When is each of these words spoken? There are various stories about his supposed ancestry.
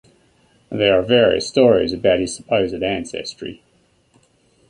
There 0.71 0.97
are 0.97 1.03
various 1.03 1.47
stories 1.47 1.93
about 1.93 2.17
his 2.21 2.35
supposed 2.35 2.73
ancestry. 2.81 3.61